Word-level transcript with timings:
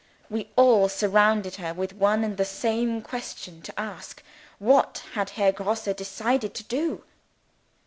We 0.31 0.49
all 0.55 0.89
surrounded 0.89 1.57
her, 1.57 1.75
with 1.75 1.93
one 1.93 2.23
and 2.23 2.35
the 2.37 2.43
same 2.43 3.03
question 3.03 3.61
to 3.61 3.79
ask. 3.79 4.23
What 4.57 5.03
had 5.13 5.29
Herr 5.37 5.51
Grosse 5.51 5.83
decided 5.93 6.55
to 6.55 6.63
do? 6.63 7.03